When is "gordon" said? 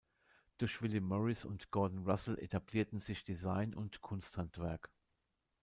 1.69-2.09